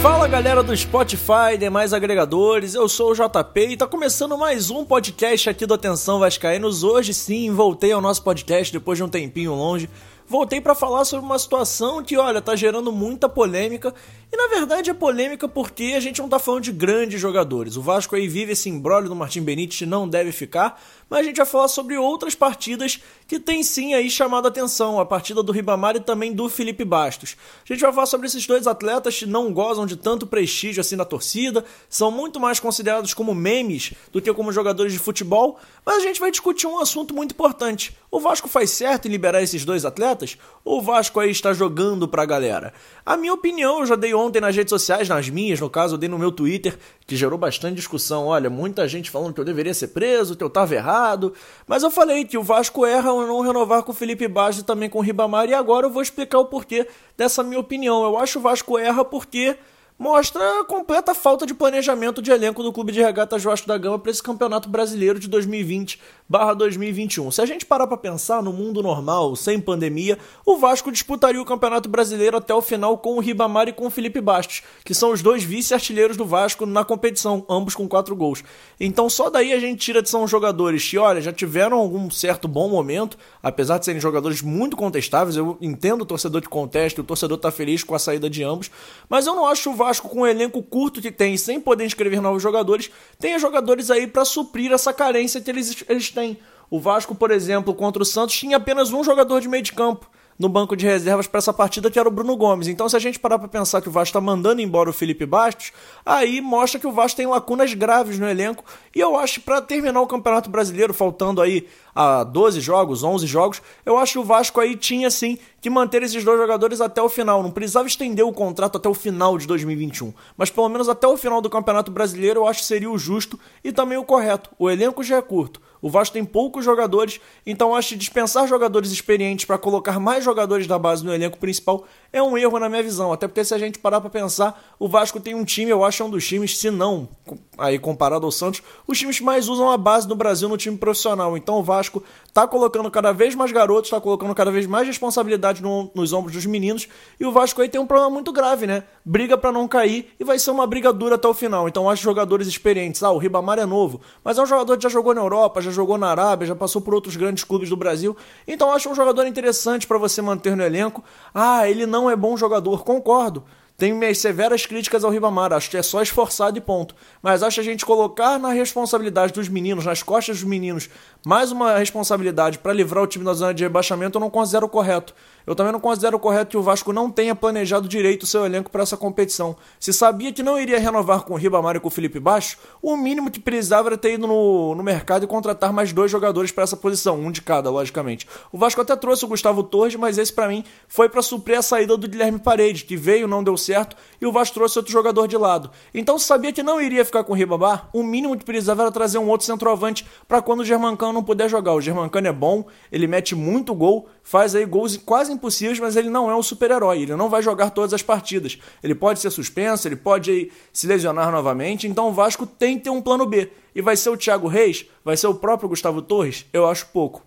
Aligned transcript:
Fala 0.00 0.28
galera 0.28 0.62
do 0.62 0.76
Spotify 0.76 1.54
e 1.54 1.58
demais 1.58 1.92
agregadores, 1.92 2.74
eu 2.74 2.88
sou 2.88 3.10
o 3.10 3.14
JP 3.14 3.60
e 3.70 3.76
tá 3.76 3.86
começando 3.86 4.38
mais 4.38 4.70
um 4.70 4.84
podcast 4.84 5.50
aqui 5.50 5.66
do 5.66 5.74
Atenção 5.74 6.20
Vascaínos. 6.20 6.84
Hoje 6.84 7.12
sim, 7.12 7.50
voltei 7.50 7.90
ao 7.90 8.00
nosso 8.00 8.22
podcast 8.22 8.72
depois 8.72 8.96
de 8.96 9.02
um 9.02 9.08
tempinho 9.08 9.54
longe 9.54 9.90
voltei 10.28 10.60
para 10.60 10.74
falar 10.74 11.04
sobre 11.04 11.24
uma 11.24 11.38
situação 11.38 12.02
que, 12.02 12.16
olha, 12.16 12.42
tá 12.42 12.54
gerando 12.54 12.92
muita 12.92 13.28
polêmica. 13.28 13.94
E 14.30 14.36
na 14.36 14.46
verdade 14.48 14.90
é 14.90 14.94
polêmica 14.94 15.48
porque 15.48 15.94
a 15.96 16.00
gente 16.00 16.20
não 16.20 16.28
tá 16.28 16.38
falando 16.38 16.64
de 16.64 16.72
grandes 16.72 17.18
jogadores. 17.18 17.78
O 17.78 17.82
Vasco 17.82 18.14
aí 18.14 18.28
vive 18.28 18.52
esse 18.52 18.68
embrólio 18.68 19.08
do 19.08 19.16
Martim 19.16 19.40
Benítez, 19.40 19.88
não 19.88 20.06
deve 20.06 20.32
ficar. 20.32 20.78
Mas 21.08 21.20
a 21.20 21.22
gente 21.22 21.38
vai 21.38 21.46
falar 21.46 21.68
sobre 21.68 21.96
outras 21.96 22.34
partidas 22.34 23.00
que 23.26 23.40
tem 23.40 23.62
sim 23.62 23.94
aí 23.94 24.10
chamado 24.10 24.44
a 24.44 24.48
atenção. 24.48 25.00
A 25.00 25.06
partida 25.06 25.42
do 25.42 25.50
Ribamar 25.50 25.96
e 25.96 26.00
também 26.00 26.34
do 26.34 26.46
Felipe 26.50 26.84
Bastos. 26.84 27.36
A 27.64 27.72
gente 27.72 27.80
vai 27.80 27.90
falar 27.90 28.04
sobre 28.04 28.26
esses 28.26 28.46
dois 28.46 28.66
atletas 28.66 29.18
que 29.18 29.24
não 29.24 29.50
gozam 29.50 29.86
de 29.86 29.96
tanto 29.96 30.26
prestígio 30.26 30.82
assim 30.82 30.96
na 30.96 31.06
torcida. 31.06 31.64
São 31.88 32.10
muito 32.10 32.38
mais 32.38 32.60
considerados 32.60 33.14
como 33.14 33.34
memes 33.34 33.94
do 34.12 34.20
que 34.20 34.32
como 34.34 34.52
jogadores 34.52 34.92
de 34.92 34.98
futebol. 34.98 35.58
Mas 35.86 35.96
a 35.96 36.00
gente 36.00 36.20
vai 36.20 36.30
discutir 36.30 36.66
um 36.66 36.78
assunto 36.78 37.14
muito 37.14 37.32
importante. 37.32 37.96
O 38.10 38.20
Vasco 38.20 38.48
faz 38.48 38.70
certo 38.70 39.06
em 39.06 39.10
liberar 39.10 39.42
esses 39.42 39.66
dois 39.66 39.84
atletas? 39.84 40.38
ou 40.64 40.78
o 40.78 40.82
Vasco 40.82 41.20
aí 41.20 41.30
está 41.30 41.52
jogando 41.52 42.08
pra 42.08 42.24
galera? 42.24 42.72
A 43.04 43.18
minha 43.18 43.34
opinião 43.34 43.80
eu 43.80 43.86
já 43.86 43.96
dei 43.96 44.14
ontem 44.14 44.40
nas 44.40 44.56
redes 44.56 44.70
sociais, 44.70 45.08
nas 45.08 45.28
minhas, 45.28 45.60
no 45.60 45.68
caso, 45.68 45.94
eu 45.94 45.98
dei 45.98 46.08
no 46.08 46.18
meu 46.18 46.32
Twitter, 46.32 46.78
que 47.06 47.16
gerou 47.16 47.38
bastante 47.38 47.76
discussão. 47.76 48.26
Olha, 48.26 48.48
muita 48.48 48.88
gente 48.88 49.10
falando 49.10 49.34
que 49.34 49.40
eu 49.40 49.44
deveria 49.44 49.74
ser 49.74 49.88
preso, 49.88 50.36
que 50.36 50.44
eu 50.44 50.48
tava 50.48 50.74
errado. 50.74 51.34
Mas 51.66 51.82
eu 51.82 51.90
falei 51.90 52.24
que 52.24 52.38
o 52.38 52.42
Vasco 52.42 52.86
erra 52.86 53.10
ao 53.10 53.26
não 53.26 53.40
renovar 53.40 53.82
com 53.82 53.92
o 53.92 53.94
Felipe 53.94 54.26
Bastos 54.26 54.62
e 54.62 54.66
também 54.66 54.88
com 54.88 54.98
o 54.98 55.02
Ribamar, 55.02 55.48
e 55.48 55.54
agora 55.54 55.86
eu 55.86 55.90
vou 55.90 56.02
explicar 56.02 56.38
o 56.38 56.46
porquê 56.46 56.86
dessa 57.16 57.42
minha 57.42 57.60
opinião. 57.60 58.02
Eu 58.04 58.16
acho 58.16 58.38
o 58.38 58.42
Vasco 58.42 58.78
erra 58.78 59.04
porque 59.04 59.56
mostra 59.98 60.60
a 60.60 60.64
completa 60.64 61.12
falta 61.12 61.44
de 61.44 61.52
planejamento 61.52 62.22
de 62.22 62.30
elenco 62.30 62.62
do 62.62 62.72
Clube 62.72 62.92
de 62.92 63.02
Regatas 63.02 63.42
Vasco 63.42 63.66
da 63.66 63.76
Gama 63.76 63.98
para 63.98 64.12
esse 64.12 64.22
Campeonato 64.22 64.68
Brasileiro 64.68 65.18
de 65.18 65.28
2020/2021. 65.28 67.32
Se 67.32 67.42
a 67.42 67.46
gente 67.46 67.66
parar 67.66 67.88
para 67.88 67.96
pensar 67.96 68.40
no 68.40 68.52
mundo 68.52 68.80
normal, 68.80 69.34
sem 69.34 69.60
pandemia, 69.60 70.16
o 70.46 70.56
Vasco 70.56 70.92
disputaria 70.92 71.42
o 71.42 71.44
Campeonato 71.44 71.88
Brasileiro 71.88 72.36
até 72.36 72.54
o 72.54 72.62
final 72.62 72.96
com 72.98 73.16
o 73.16 73.20
Ribamar 73.20 73.66
e 73.66 73.72
com 73.72 73.88
o 73.88 73.90
Felipe 73.90 74.20
Bastos, 74.20 74.62
que 74.84 74.94
são 74.94 75.10
os 75.10 75.20
dois 75.20 75.42
vice-artilheiros 75.42 76.16
do 76.16 76.24
Vasco 76.24 76.64
na 76.64 76.84
competição, 76.84 77.44
ambos 77.50 77.74
com 77.74 77.88
quatro 77.88 78.14
gols. 78.14 78.44
Então 78.78 79.10
só 79.10 79.28
daí 79.28 79.52
a 79.52 79.58
gente 79.58 79.80
tira 79.80 80.00
de 80.00 80.08
são 80.08 80.28
jogadores 80.28 80.88
que, 80.88 80.96
olha, 80.96 81.20
já 81.20 81.32
tiveram 81.32 81.76
algum 81.76 82.08
certo 82.08 82.46
bom 82.46 82.68
momento, 82.68 83.18
apesar 83.42 83.78
de 83.78 83.84
serem 83.84 84.00
jogadores 84.00 84.42
muito 84.42 84.76
contestáveis, 84.76 85.36
eu 85.36 85.58
entendo 85.60 86.02
o 86.02 86.06
torcedor 86.06 86.40
de 86.40 86.48
conteste, 86.48 87.00
o 87.00 87.04
torcedor 87.04 87.38
tá 87.38 87.50
feliz 87.50 87.82
com 87.82 87.96
a 87.96 87.98
saída 87.98 88.30
de 88.30 88.44
ambos, 88.44 88.70
mas 89.08 89.26
eu 89.26 89.34
não 89.34 89.44
acho 89.44 89.70
o 89.70 89.74
Vasco 89.74 89.87
Vasco, 89.88 90.08
com 90.08 90.20
o 90.20 90.26
elenco 90.26 90.62
curto 90.62 91.00
que 91.00 91.10
tem, 91.10 91.36
sem 91.38 91.58
poder 91.58 91.86
inscrever 91.86 92.20
novos 92.20 92.42
jogadores, 92.42 92.90
tenha 93.18 93.38
jogadores 93.38 93.90
aí 93.90 94.06
para 94.06 94.24
suprir 94.24 94.70
essa 94.70 94.92
carência 94.92 95.40
que 95.40 95.50
eles, 95.50 95.82
eles 95.88 96.10
têm. 96.10 96.38
O 96.70 96.78
Vasco, 96.78 97.14
por 97.14 97.30
exemplo, 97.30 97.74
contra 97.74 98.02
o 98.02 98.06
Santos, 98.06 98.36
tinha 98.36 98.58
apenas 98.58 98.92
um 98.92 99.02
jogador 99.02 99.40
de 99.40 99.48
meio 99.48 99.62
de 99.62 99.72
campo 99.72 100.08
no 100.38 100.48
banco 100.48 100.76
de 100.76 100.86
reservas 100.86 101.26
para 101.26 101.38
essa 101.38 101.52
partida, 101.52 101.90
que 101.90 101.98
era 101.98 102.08
o 102.08 102.12
Bruno 102.12 102.36
Gomes. 102.36 102.68
Então, 102.68 102.88
se 102.88 102.96
a 102.96 103.00
gente 103.00 103.18
parar 103.18 103.38
para 103.38 103.48
pensar 103.48 103.80
que 103.80 103.88
o 103.88 103.92
Vasco 103.92 104.10
está 104.10 104.20
mandando 104.20 104.62
embora 104.62 104.88
o 104.88 104.92
Felipe 104.92 105.26
Bastos, 105.26 105.72
aí 106.06 106.40
mostra 106.40 106.78
que 106.78 106.86
o 106.86 106.92
Vasco 106.92 107.16
tem 107.16 107.26
lacunas 107.26 107.74
graves 107.74 108.18
no 108.18 108.28
elenco. 108.28 108.64
E 108.94 109.00
eu 109.00 109.16
acho 109.16 109.40
que 109.40 109.46
para 109.46 109.60
terminar 109.60 110.00
o 110.00 110.06
Campeonato 110.06 110.48
Brasileiro, 110.48 110.94
faltando 110.94 111.42
aí 111.42 111.66
a 111.94 112.22
12 112.22 112.60
jogos, 112.60 113.02
11 113.02 113.26
jogos, 113.26 113.60
eu 113.84 113.98
acho 113.98 114.12
que 114.12 114.18
o 114.20 114.24
Vasco 114.24 114.60
aí 114.60 114.76
tinha 114.76 115.10
sim 115.10 115.36
que 115.60 115.68
manter 115.68 116.02
esses 116.04 116.22
dois 116.22 116.38
jogadores 116.38 116.80
até 116.80 117.02
o 117.02 117.08
final. 117.08 117.42
Não 117.42 117.50
precisava 117.50 117.88
estender 117.88 118.24
o 118.24 118.32
contrato 118.32 118.76
até 118.76 118.88
o 118.88 118.94
final 118.94 119.36
de 119.36 119.46
2021, 119.48 120.14
mas 120.36 120.50
pelo 120.50 120.68
menos 120.68 120.88
até 120.88 121.08
o 121.08 121.16
final 121.16 121.40
do 121.40 121.50
Campeonato 121.50 121.90
Brasileiro 121.90 122.40
eu 122.40 122.46
acho 122.46 122.60
que 122.60 122.66
seria 122.66 122.90
o 122.90 122.96
justo 122.96 123.38
e 123.64 123.72
também 123.72 123.98
o 123.98 124.04
correto. 124.04 124.50
O 124.56 124.70
elenco 124.70 125.02
já 125.02 125.16
é 125.16 125.22
curto. 125.22 125.60
O 125.80 125.88
Vasco 125.88 126.14
tem 126.14 126.24
poucos 126.24 126.64
jogadores, 126.64 127.20
então 127.46 127.74
acho 127.74 127.90
que 127.90 127.96
dispensar 127.96 128.46
jogadores 128.46 128.90
experientes 128.90 129.44
para 129.44 129.58
colocar 129.58 129.98
mais 130.00 130.24
jogadores 130.24 130.66
da 130.66 130.78
base 130.78 131.04
no 131.04 131.14
elenco 131.14 131.38
principal 131.38 131.84
é 132.12 132.22
um 132.22 132.36
erro 132.36 132.58
na 132.58 132.68
minha 132.68 132.82
visão. 132.82 133.12
Até 133.12 133.26
porque 133.28 133.44
se 133.44 133.54
a 133.54 133.58
gente 133.58 133.78
parar 133.78 134.00
para 134.00 134.10
pensar, 134.10 134.76
o 134.78 134.88
Vasco 134.88 135.20
tem 135.20 135.34
um 135.34 135.44
time, 135.44 135.70
eu 135.70 135.84
acho 135.84 136.02
é 136.02 136.06
um 136.06 136.10
dos 136.10 136.26
times, 136.26 136.58
se 136.58 136.70
não 136.70 137.08
aí 137.56 137.78
comparado 137.78 138.24
ao 138.24 138.30
Santos, 138.30 138.62
os 138.86 138.98
times 138.98 139.20
mais 139.20 139.48
usam 139.48 139.70
a 139.70 139.76
base 139.76 140.08
no 140.08 140.14
Brasil 140.14 140.48
no 140.48 140.56
time 140.56 140.76
profissional. 140.76 141.36
Então 141.36 141.56
o 141.56 141.62
Vasco 141.62 142.02
tá 142.32 142.46
colocando 142.46 142.90
cada 142.90 143.12
vez 143.12 143.34
mais 143.34 143.50
garotos, 143.50 143.90
tá 143.90 144.00
colocando 144.00 144.34
cada 144.34 144.50
vez 144.50 144.66
mais 144.66 144.86
responsabilidade 144.86 145.62
no, 145.62 145.90
nos 145.94 146.12
ombros 146.12 146.34
dos 146.34 146.46
meninos, 146.46 146.88
e 147.18 147.26
o 147.26 147.32
Vasco 147.32 147.60
aí 147.60 147.68
tem 147.68 147.80
um 147.80 147.86
problema 147.86 148.10
muito 148.10 148.32
grave, 148.32 148.66
né? 148.66 148.84
Briga 149.04 149.36
para 149.36 149.50
não 149.50 149.66
cair 149.66 150.14
e 150.18 150.24
vai 150.24 150.38
ser 150.38 150.50
uma 150.50 150.66
briga 150.66 150.92
dura 150.92 151.16
até 151.16 151.26
o 151.26 151.34
final. 151.34 151.68
Então 151.68 151.90
acho 151.90 152.02
jogadores 152.02 152.46
experientes. 152.46 153.02
Ah, 153.02 153.10
o 153.10 153.18
Ribamar 153.18 153.58
é 153.58 153.66
novo, 153.66 154.00
mas 154.22 154.38
é 154.38 154.42
um 154.42 154.46
jogador 154.46 154.76
que 154.76 154.82
já 154.82 154.88
jogou 154.88 155.14
na 155.14 155.20
Europa, 155.20 155.60
já 155.60 155.70
jogou 155.70 155.98
na 155.98 156.08
Arábia, 156.08 156.46
já 156.46 156.54
passou 156.54 156.80
por 156.80 156.94
outros 156.94 157.16
grandes 157.16 157.44
clubes 157.44 157.68
do 157.68 157.76
Brasil. 157.76 158.16
Então 158.46 158.72
acho 158.72 158.88
um 158.88 158.94
jogador 158.94 159.26
interessante 159.26 159.86
para 159.86 159.98
você 159.98 160.22
manter 160.22 160.56
no 160.56 160.62
elenco. 160.62 161.02
Ah, 161.34 161.68
ele 161.68 161.86
não 161.86 162.08
é 162.08 162.14
bom 162.16 162.36
jogador, 162.36 162.84
concordo. 162.84 163.44
Tenho 163.78 163.94
minhas 163.94 164.18
severas 164.18 164.66
críticas 164.66 165.04
ao 165.04 165.10
Ribamar, 165.12 165.52
acho 165.52 165.70
que 165.70 165.76
é 165.76 165.82
só 165.84 166.02
esforçado 166.02 166.58
e 166.58 166.60
ponto. 166.60 166.96
Mas 167.22 167.44
acho 167.44 167.54
que 167.54 167.60
a 167.60 167.64
gente 167.64 167.86
colocar 167.86 168.36
na 168.36 168.48
responsabilidade 168.48 169.32
dos 169.32 169.48
meninos, 169.48 169.84
nas 169.84 170.02
costas 170.02 170.40
dos 170.40 170.48
meninos, 170.48 170.90
mais 171.24 171.52
uma 171.52 171.78
responsabilidade 171.78 172.58
para 172.58 172.72
livrar 172.72 173.04
o 173.04 173.06
time 173.06 173.24
da 173.24 173.32
zona 173.34 173.54
de 173.54 173.62
rebaixamento, 173.62 174.18
eu 174.18 174.20
não 174.20 174.30
considero 174.30 174.68
correto. 174.68 175.14
Eu 175.48 175.54
também 175.54 175.72
não 175.72 175.80
considero 175.80 176.18
correto 176.18 176.50
que 176.50 176.58
o 176.58 176.62
Vasco 176.62 176.92
não 176.92 177.10
tenha 177.10 177.34
planejado 177.34 177.88
direito 177.88 178.24
o 178.24 178.26
seu 178.26 178.44
elenco 178.44 178.70
para 178.70 178.82
essa 178.82 178.98
competição. 178.98 179.56
Se 179.80 179.94
sabia 179.94 180.30
que 180.30 180.42
não 180.42 180.60
iria 180.60 180.78
renovar 180.78 181.22
com 181.22 181.32
o 181.32 181.36
Ribamar 181.38 181.74
e 181.74 181.80
com 181.80 181.88
o 181.88 181.90
Felipe 181.90 182.20
Baixo, 182.20 182.58
o 182.82 182.94
mínimo 182.98 183.30
que 183.30 183.40
precisava 183.40 183.88
era 183.88 183.96
ter 183.96 184.12
ido 184.12 184.26
no, 184.26 184.74
no 184.74 184.82
mercado 184.82 185.24
e 185.24 185.26
contratar 185.26 185.72
mais 185.72 185.90
dois 185.90 186.10
jogadores 186.10 186.52
para 186.52 186.64
essa 186.64 186.76
posição, 186.76 187.18
um 187.18 187.30
de 187.30 187.40
cada, 187.40 187.70
logicamente. 187.70 188.28
O 188.52 188.58
Vasco 188.58 188.82
até 188.82 188.94
trouxe 188.94 189.24
o 189.24 189.28
Gustavo 189.28 189.62
Torres, 189.62 189.94
mas 189.94 190.18
esse 190.18 190.30
para 190.30 190.48
mim 190.48 190.62
foi 190.86 191.08
para 191.08 191.22
suprir 191.22 191.58
a 191.58 191.62
saída 191.62 191.96
do 191.96 192.06
Guilherme 192.06 192.38
Paredes, 192.38 192.82
que 192.82 192.94
veio, 192.94 193.26
não 193.26 193.42
deu 193.42 193.56
certo, 193.56 193.96
e 194.20 194.26
o 194.26 194.32
Vasco 194.32 194.52
trouxe 194.52 194.78
outro 194.78 194.92
jogador 194.92 195.26
de 195.26 195.38
lado. 195.38 195.70
Então, 195.94 196.18
se 196.18 196.26
sabia 196.26 196.52
que 196.52 196.62
não 196.62 196.78
iria 196.78 197.06
ficar 197.06 197.24
com 197.24 197.32
o 197.32 197.36
Ribamar, 197.36 197.88
o 197.94 198.02
mínimo 198.02 198.36
que 198.36 198.44
precisava 198.44 198.82
era 198.82 198.92
trazer 198.92 199.16
um 199.16 199.30
outro 199.30 199.46
centroavante 199.46 200.04
para 200.26 200.42
quando 200.42 200.60
o 200.60 200.64
Germancano 200.66 201.14
não 201.14 201.24
puder 201.24 201.48
jogar. 201.48 201.72
O 201.72 201.80
Germancano 201.80 202.26
é 202.26 202.32
bom, 202.32 202.66
ele 202.92 203.06
mete 203.06 203.34
muito 203.34 203.74
gol, 203.74 204.10
faz 204.28 204.54
aí 204.54 204.66
gols 204.66 204.94
quase 204.98 205.32
impossíveis, 205.32 205.80
mas 205.80 205.96
ele 205.96 206.10
não 206.10 206.30
é 206.30 206.36
um 206.36 206.42
super-herói, 206.42 207.00
ele 207.00 207.16
não 207.16 207.30
vai 207.30 207.42
jogar 207.42 207.70
todas 207.70 207.94
as 207.94 208.02
partidas. 208.02 208.58
Ele 208.82 208.94
pode 208.94 209.20
ser 209.20 209.30
suspenso, 209.30 209.88
ele 209.88 209.96
pode 209.96 210.30
aí, 210.30 210.52
se 210.70 210.86
lesionar 210.86 211.32
novamente, 211.32 211.88
então 211.88 212.10
o 212.10 212.12
Vasco 212.12 212.44
tem 212.44 212.76
que 212.76 212.84
ter 212.84 212.90
um 212.90 213.00
plano 213.00 213.24
B. 213.24 213.50
E 213.74 213.80
vai 213.80 213.96
ser 213.96 214.10
o 214.10 214.18
Thiago 214.18 214.46
Reis? 214.46 214.84
Vai 215.02 215.16
ser 215.16 215.28
o 215.28 215.34
próprio 215.34 215.70
Gustavo 215.70 216.02
Torres? 216.02 216.44
Eu 216.52 216.68
acho 216.68 216.88
pouco. 216.88 217.24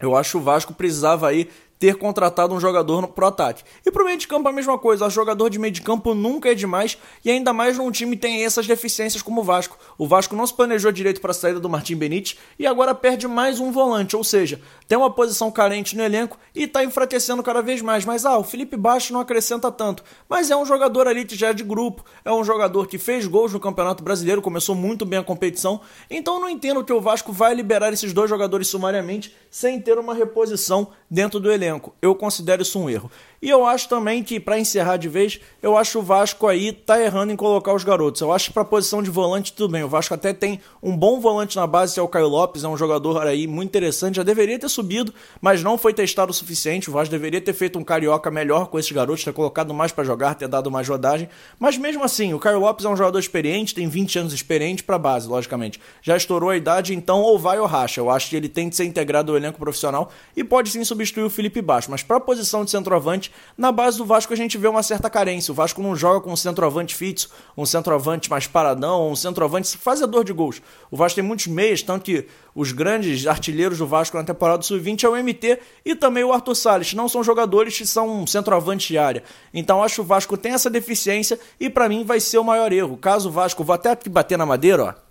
Eu 0.00 0.16
acho 0.16 0.30
que 0.30 0.36
o 0.38 0.40
Vasco 0.40 0.72
precisava 0.72 1.28
aí 1.28 1.46
ter 1.80 1.96
contratado 1.96 2.54
um 2.54 2.60
jogador 2.60 3.08
pro 3.08 3.26
ataque. 3.26 3.64
E 3.86 3.90
pro 3.90 4.04
meio 4.04 4.18
de 4.18 4.28
campo 4.28 4.46
a 4.46 4.52
mesma 4.52 4.78
coisa, 4.78 5.06
o 5.06 5.10
jogador 5.10 5.48
de 5.48 5.58
meio 5.58 5.72
de 5.72 5.80
campo 5.80 6.14
nunca 6.14 6.50
é 6.50 6.54
demais 6.54 6.98
e 7.24 7.30
ainda 7.30 7.54
mais 7.54 7.78
num 7.78 7.90
time 7.90 8.18
tem 8.18 8.44
essas 8.44 8.66
deficiências 8.66 9.22
como 9.22 9.40
o 9.40 9.44
Vasco. 9.44 9.78
O 9.96 10.06
Vasco 10.06 10.36
não 10.36 10.46
se 10.46 10.52
planejou 10.52 10.92
direito 10.92 11.22
para 11.22 11.30
a 11.30 11.34
saída 11.34 11.58
do 11.58 11.70
Martim 11.70 11.96
Benítez 11.96 12.38
e 12.58 12.66
agora 12.66 12.94
perde 12.94 13.26
mais 13.26 13.58
um 13.60 13.72
volante, 13.72 14.14
ou 14.14 14.22
seja, 14.22 14.60
tem 14.86 14.98
uma 14.98 15.08
posição 15.10 15.50
carente 15.50 15.96
no 15.96 16.02
elenco 16.02 16.36
e 16.54 16.64
está 16.64 16.84
enfraquecendo 16.84 17.42
cada 17.42 17.62
vez 17.62 17.80
mais. 17.80 18.04
Mas 18.04 18.26
ah, 18.26 18.36
o 18.36 18.44
Felipe 18.44 18.76
Baixo 18.76 19.14
não 19.14 19.20
acrescenta 19.20 19.72
tanto, 19.72 20.04
mas 20.28 20.50
é 20.50 20.56
um 20.56 20.66
jogador 20.66 21.08
ali 21.08 21.24
que 21.24 21.34
já 21.34 21.48
é 21.48 21.54
de 21.54 21.64
grupo, 21.64 22.04
é 22.22 22.30
um 22.30 22.44
jogador 22.44 22.88
que 22.88 22.98
fez 22.98 23.26
gols 23.26 23.54
no 23.54 23.60
Campeonato 23.60 24.04
Brasileiro, 24.04 24.42
começou 24.42 24.74
muito 24.74 25.06
bem 25.06 25.18
a 25.18 25.24
competição, 25.24 25.80
então 26.10 26.38
não 26.38 26.50
entendo 26.50 26.84
que 26.84 26.92
o 26.92 27.00
Vasco 27.00 27.32
vai 27.32 27.54
liberar 27.54 27.90
esses 27.90 28.12
dois 28.12 28.28
jogadores 28.28 28.68
sumariamente 28.68 29.34
sem 29.50 29.80
ter 29.80 29.98
uma 29.98 30.12
reposição 30.12 30.88
dentro 31.10 31.40
do 31.40 31.50
elenco. 31.50 31.69
Eu 32.00 32.14
considero 32.14 32.62
isso 32.62 32.78
um 32.78 32.88
erro. 32.88 33.10
E 33.42 33.48
eu 33.48 33.64
acho 33.64 33.88
também 33.88 34.22
que, 34.22 34.38
para 34.38 34.58
encerrar 34.58 34.98
de 34.98 35.08
vez, 35.08 35.40
eu 35.62 35.74
acho 35.74 35.98
o 35.98 36.02
Vasco 36.02 36.46
aí 36.46 36.72
tá 36.72 37.00
errando 37.00 37.32
em 37.32 37.36
colocar 37.36 37.72
os 37.72 37.82
garotos. 37.82 38.20
Eu 38.20 38.30
acho 38.32 38.48
que 38.48 38.52
para 38.52 38.66
posição 38.66 39.02
de 39.02 39.10
volante 39.10 39.54
tudo 39.54 39.72
bem. 39.72 39.82
O 39.82 39.88
Vasco 39.88 40.12
até 40.12 40.34
tem 40.34 40.60
um 40.82 40.94
bom 40.94 41.20
volante 41.20 41.56
na 41.56 41.66
base, 41.66 41.94
que 41.94 42.00
é 42.00 42.02
o 42.02 42.08
Caio 42.08 42.28
Lopes, 42.28 42.64
é 42.64 42.68
um 42.68 42.76
jogador 42.76 43.26
aí 43.26 43.46
muito 43.46 43.70
interessante. 43.70 44.16
Já 44.16 44.22
deveria 44.22 44.58
ter 44.58 44.68
subido, 44.68 45.14
mas 45.40 45.62
não 45.62 45.78
foi 45.78 45.94
testado 45.94 46.30
o 46.30 46.34
suficiente. 46.34 46.90
O 46.90 46.92
Vasco 46.92 47.10
deveria 47.10 47.40
ter 47.40 47.54
feito 47.54 47.78
um 47.78 47.84
carioca 47.84 48.30
melhor 48.30 48.66
com 48.66 48.78
esses 48.78 48.92
garotos, 48.92 49.24
ter 49.24 49.32
colocado 49.32 49.72
mais 49.72 49.90
para 49.90 50.04
jogar, 50.04 50.34
ter 50.34 50.46
dado 50.46 50.70
mais 50.70 50.86
rodagem. 50.86 51.26
Mas 51.58 51.78
mesmo 51.78 52.04
assim, 52.04 52.34
o 52.34 52.38
Caio 52.38 52.60
Lopes 52.60 52.84
é 52.84 52.90
um 52.90 52.96
jogador 52.96 53.18
experiente, 53.18 53.74
tem 53.74 53.88
20 53.88 54.18
anos 54.18 54.32
experiente 54.34 54.84
para 54.84 54.98
base, 54.98 55.26
logicamente. 55.26 55.80
Já 56.02 56.14
estourou 56.14 56.50
a 56.50 56.56
idade, 56.58 56.94
então 56.94 57.22
ou 57.22 57.38
vai 57.38 57.58
ou 57.58 57.66
racha. 57.66 58.02
Eu 58.02 58.10
acho 58.10 58.28
que 58.28 58.36
ele 58.36 58.50
tem 58.50 58.68
que 58.68 58.76
ser 58.76 58.84
integrado 58.84 59.32
ao 59.32 59.38
elenco 59.38 59.58
profissional 59.58 60.10
e 60.36 60.44
pode 60.44 60.68
sim 60.68 60.84
substituir 60.84 61.24
o 61.24 61.30
Felipe 61.30 61.62
Baixo. 61.62 61.90
Mas 61.90 62.02
para 62.02 62.18
a 62.18 62.20
posição 62.20 62.66
de 62.66 62.70
centroavante, 62.70 63.29
Na 63.56 63.70
base 63.70 63.98
do 63.98 64.04
Vasco 64.04 64.32
a 64.32 64.36
gente 64.36 64.56
vê 64.56 64.68
uma 64.68 64.82
certa 64.82 65.10
carência. 65.10 65.52
O 65.52 65.54
Vasco 65.54 65.82
não 65.82 65.94
joga 65.94 66.20
com 66.20 66.32
um 66.32 66.36
centroavante 66.36 66.94
fixo, 66.94 67.28
um 67.56 67.66
centroavante 67.66 68.30
mais 68.30 68.46
paradão, 68.46 69.10
um 69.10 69.16
centroavante 69.16 69.76
fazedor 69.76 70.24
de 70.24 70.32
gols. 70.32 70.62
O 70.90 70.96
Vasco 70.96 71.16
tem 71.16 71.24
muitos 71.24 71.46
meias, 71.46 71.82
tanto 71.82 72.04
que 72.04 72.26
os 72.54 72.72
grandes 72.72 73.26
artilheiros 73.26 73.78
do 73.78 73.86
Vasco 73.86 74.16
na 74.16 74.24
temporada 74.24 74.62
sub-20 74.62 75.04
é 75.04 75.08
o 75.08 75.16
MT 75.16 75.58
e 75.84 75.94
também 75.94 76.24
o 76.24 76.32
Arthur 76.32 76.54
Salles. 76.54 76.94
Não 76.94 77.08
são 77.08 77.22
jogadores 77.22 77.76
que 77.76 77.86
são 77.86 78.26
centroavante 78.26 78.88
de 78.88 78.98
área. 78.98 79.22
Então 79.52 79.82
acho 79.82 79.96
que 79.96 80.00
o 80.00 80.04
Vasco 80.04 80.36
tem 80.36 80.52
essa 80.52 80.70
deficiência 80.70 81.38
e 81.58 81.70
para 81.70 81.88
mim 81.88 82.04
vai 82.04 82.20
ser 82.20 82.38
o 82.38 82.44
maior 82.44 82.72
erro. 82.72 82.96
Caso 82.96 83.28
o 83.28 83.32
Vasco, 83.32 83.64
vou 83.64 83.74
até 83.74 83.96
bater 84.08 84.36
na 84.36 84.46
madeira, 84.46 84.84
ó. 84.84 85.10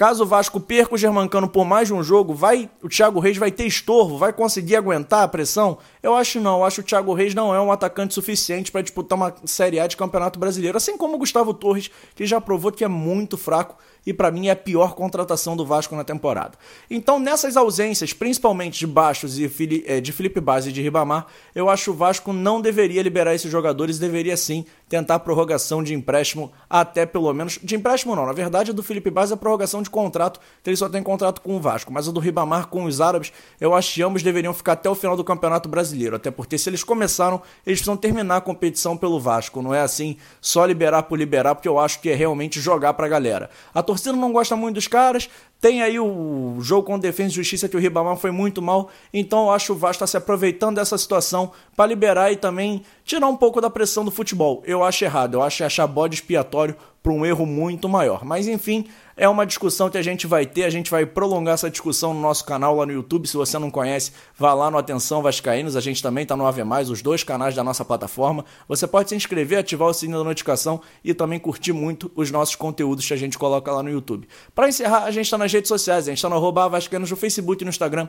Caso 0.00 0.24
o 0.24 0.26
Vasco 0.26 0.58
perca 0.58 0.94
o 0.94 0.96
Germancano 0.96 1.46
por 1.46 1.62
mais 1.62 1.88
de 1.88 1.92
um 1.92 2.02
jogo, 2.02 2.32
vai 2.32 2.70
o 2.82 2.88
Thiago 2.88 3.20
Reis 3.20 3.36
vai 3.36 3.50
ter 3.50 3.66
estorvo, 3.66 4.16
vai 4.16 4.32
conseguir 4.32 4.74
aguentar 4.74 5.24
a 5.24 5.28
pressão? 5.28 5.76
Eu 6.02 6.14
acho 6.14 6.40
não, 6.40 6.58
eu 6.58 6.64
acho 6.64 6.76
que 6.76 6.80
o 6.80 6.84
Thiago 6.84 7.12
Reis 7.12 7.34
não 7.34 7.54
é 7.54 7.60
um 7.60 7.70
atacante 7.70 8.14
suficiente 8.14 8.72
para 8.72 8.80
disputar 8.80 9.16
uma 9.16 9.34
Série 9.44 9.78
A 9.78 9.86
de 9.86 9.96
Campeonato 9.96 10.38
Brasileiro, 10.38 10.76
assim 10.76 10.96
como 10.96 11.16
o 11.16 11.18
Gustavo 11.18 11.52
Torres, 11.52 11.90
que 12.14 12.24
já 12.24 12.40
provou 12.40 12.72
que 12.72 12.84
é 12.84 12.88
muito 12.88 13.36
fraco 13.36 13.76
e 14.06 14.12
para 14.12 14.30
mim 14.30 14.48
é 14.48 14.52
a 14.52 14.56
pior 14.56 14.94
contratação 14.94 15.56
do 15.56 15.64
Vasco 15.64 15.94
na 15.94 16.04
temporada. 16.04 16.52
Então, 16.90 17.18
nessas 17.18 17.56
ausências, 17.56 18.12
principalmente 18.12 18.78
de 18.78 18.86
Baixos 18.86 19.38
e 19.38 19.50
eh, 19.86 20.00
de 20.00 20.12
Felipe 20.12 20.40
Base 20.40 20.70
e 20.70 20.72
de 20.72 20.80
Ribamar, 20.80 21.26
eu 21.54 21.68
acho 21.68 21.84
que 21.84 21.90
o 21.90 21.94
Vasco 21.94 22.32
não 22.32 22.60
deveria 22.60 23.02
liberar 23.02 23.34
esses 23.34 23.50
jogadores, 23.50 23.98
deveria 23.98 24.36
sim 24.36 24.64
tentar 24.88 25.20
prorrogação 25.20 25.82
de 25.82 25.94
empréstimo 25.94 26.50
até 26.68 27.06
pelo 27.06 27.32
menos 27.32 27.58
de 27.62 27.76
empréstimo 27.76 28.16
não, 28.16 28.26
na 28.26 28.32
verdade, 28.32 28.72
do 28.72 28.82
Felipe 28.82 29.10
Base 29.10 29.32
é 29.32 29.36
prorrogação 29.36 29.82
de 29.82 29.90
contrato, 29.90 30.40
ele 30.64 30.76
só 30.76 30.88
tem 30.88 31.02
contrato 31.02 31.40
com 31.40 31.56
o 31.56 31.60
Vasco, 31.60 31.92
mas 31.92 32.08
o 32.08 32.12
do 32.12 32.20
Ribamar 32.20 32.68
com 32.68 32.84
os 32.84 33.00
árabes, 33.00 33.32
eu 33.60 33.74
acho 33.74 33.94
que 33.94 34.02
ambos 34.02 34.22
deveriam 34.22 34.52
ficar 34.52 34.72
até 34.72 34.88
o 34.88 34.94
final 34.94 35.16
do 35.16 35.24
Campeonato 35.24 35.68
Brasileiro, 35.68 35.89
até 36.16 36.30
porque 36.30 36.58
se 36.58 36.68
eles 36.68 36.82
começaram, 36.82 37.42
eles 37.66 37.78
precisam 37.78 37.96
terminar 37.96 38.36
a 38.36 38.40
competição 38.40 38.96
pelo 38.96 39.20
Vasco, 39.20 39.62
não 39.62 39.74
é 39.74 39.80
assim 39.80 40.16
só 40.40 40.64
liberar 40.64 41.04
por 41.04 41.18
liberar, 41.18 41.54
porque 41.54 41.68
eu 41.68 41.78
acho 41.78 42.00
que 42.00 42.10
é 42.10 42.14
realmente 42.14 42.60
jogar 42.60 42.94
pra 42.94 43.08
galera. 43.08 43.50
A 43.74 43.82
torcida 43.82 44.12
não 44.12 44.32
gosta 44.32 44.56
muito 44.56 44.76
dos 44.76 44.88
caras. 44.88 45.28
Tem 45.60 45.82
aí 45.82 46.00
o 46.00 46.56
jogo 46.60 46.86
com 46.86 46.98
defesa 46.98 47.28
e 47.28 47.34
justiça 47.34 47.68
que 47.68 47.76
o 47.76 47.80
Ribamar 47.80 48.16
foi 48.16 48.30
muito 48.30 48.62
mal. 48.62 48.88
Então 49.12 49.44
eu 49.44 49.50
acho 49.50 49.66
que 49.66 49.72
o 49.72 49.74
Vasco 49.74 50.02
está 50.02 50.06
se 50.06 50.16
aproveitando 50.16 50.76
dessa 50.76 50.96
situação 50.96 51.52
para 51.76 51.86
liberar 51.86 52.32
e 52.32 52.36
também 52.36 52.82
tirar 53.04 53.28
um 53.28 53.36
pouco 53.36 53.60
da 53.60 53.68
pressão 53.68 54.02
do 54.02 54.10
futebol. 54.10 54.62
Eu 54.64 54.82
acho 54.82 55.04
errado. 55.04 55.34
Eu 55.34 55.42
acho 55.42 55.62
achar 55.62 55.86
bode 55.86 56.14
expiatório 56.14 56.74
para 57.02 57.12
um 57.12 57.24
erro 57.24 57.46
muito 57.46 57.88
maior. 57.88 58.24
Mas 58.24 58.46
enfim, 58.46 58.86
é 59.16 59.28
uma 59.28 59.46
discussão 59.46 59.88
que 59.88 59.98
a 59.98 60.02
gente 60.02 60.26
vai 60.26 60.44
ter, 60.44 60.64
a 60.64 60.70
gente 60.70 60.90
vai 60.90 61.06
prolongar 61.06 61.54
essa 61.54 61.70
discussão 61.70 62.12
no 62.12 62.20
nosso 62.20 62.44
canal 62.44 62.76
lá 62.76 62.86
no 62.86 62.92
YouTube. 62.92 63.26
Se 63.26 63.36
você 63.36 63.58
não 63.58 63.70
conhece, 63.70 64.12
vá 64.36 64.52
lá 64.54 64.70
no 64.70 64.78
Atenção 64.78 65.22
Vascaínos, 65.22 65.76
a 65.76 65.80
gente 65.80 66.02
também 66.02 66.22
está 66.22 66.36
no 66.36 66.44
Mais, 66.64 66.90
os 66.90 67.02
dois 67.02 67.24
canais 67.24 67.54
da 67.54 67.64
nossa 67.64 67.84
plataforma. 67.84 68.44
Você 68.68 68.86
pode 68.86 69.08
se 69.08 69.14
inscrever, 69.14 69.58
ativar 69.58 69.88
o 69.88 69.94
sininho 69.94 70.18
da 70.18 70.24
notificação 70.24 70.80
e 71.02 71.14
também 71.14 71.38
curtir 71.38 71.72
muito 71.72 72.10
os 72.14 72.30
nossos 72.30 72.54
conteúdos 72.54 73.06
que 73.06 73.14
a 73.14 73.16
gente 73.16 73.38
coloca 73.38 73.72
lá 73.72 73.82
no 73.82 73.90
YouTube. 73.90 74.28
Para 74.54 74.68
encerrar, 74.68 75.04
a 75.04 75.10
gente 75.10 75.24
está 75.24 75.38
nas 75.38 75.52
redes 75.52 75.68
sociais, 75.68 76.06
a 76.06 76.10
gente 76.10 76.18
está 76.18 76.28
no 76.28 76.50
Vascaínos 76.70 77.10
no 77.10 77.16
Facebook 77.16 77.62
e 77.62 77.64
no 77.64 77.70
Instagram 77.70 78.08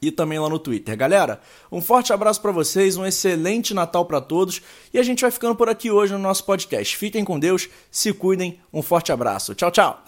e 0.00 0.10
também 0.10 0.38
lá 0.38 0.48
no 0.48 0.58
Twitter. 0.58 0.96
Galera, 0.96 1.40
um 1.70 1.80
forte 1.80 2.12
abraço 2.12 2.40
para 2.40 2.52
vocês, 2.52 2.96
um 2.96 3.06
excelente 3.06 3.74
Natal 3.74 4.04
para 4.06 4.20
todos 4.20 4.62
e 4.92 4.98
a 4.98 5.02
gente 5.02 5.22
vai 5.22 5.30
ficando 5.30 5.54
por 5.54 5.68
aqui 5.68 5.90
hoje 5.90 6.12
no 6.12 6.18
nosso 6.18 6.44
podcast. 6.44 6.96
Fiquem 6.96 7.24
com 7.24 7.38
Deus, 7.38 7.68
se 7.90 8.12
cuidem, 8.12 8.60
um 8.72 8.82
forte 8.82 9.12
abraço. 9.12 9.54
Tchau, 9.54 9.70
tchau. 9.70 10.07